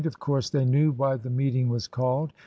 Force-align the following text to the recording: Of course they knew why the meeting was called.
Of 0.07 0.17
course 0.17 0.49
they 0.49 0.65
knew 0.65 0.93
why 0.93 1.15
the 1.17 1.29
meeting 1.29 1.69
was 1.69 1.87
called. 1.87 2.33